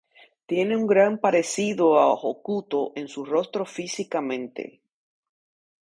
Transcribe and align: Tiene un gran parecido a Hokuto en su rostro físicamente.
Tiene 0.47 0.75
un 0.75 0.87
gran 0.87 1.19
parecido 1.19 1.99
a 1.99 2.07
Hokuto 2.11 2.91
en 2.95 3.07
su 3.07 3.23
rostro 3.23 3.67
físicamente. 3.67 4.81